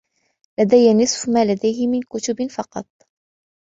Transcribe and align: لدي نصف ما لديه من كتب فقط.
لدي 0.59 0.93
نصف 1.03 1.29
ما 1.29 1.45
لديه 1.45 1.87
من 1.87 2.01
كتب 2.01 2.47
فقط. 2.47 2.87